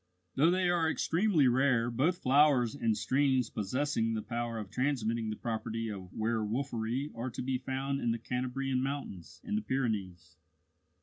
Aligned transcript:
Though 0.33 0.49
they 0.49 0.67
are 0.67 0.89
extremely 0.89 1.47
rare, 1.47 1.91
both 1.91 2.23
flowers 2.23 2.73
and 2.73 2.97
streams 2.97 3.51
possessing 3.51 4.15
the 4.15 4.23
power 4.23 4.57
of 4.57 4.71
transmitting 4.71 5.29
the 5.29 5.35
property 5.35 5.89
of 5.89 6.11
werwolfery 6.11 7.11
are 7.13 7.29
to 7.29 7.41
be 7.43 7.59
found 7.59 8.01
in 8.01 8.09
the 8.09 8.17
Cantabrian 8.17 8.81
mountains 8.81 9.39
and 9.43 9.55
the 9.55 9.61
Pyrenees. 9.61 10.37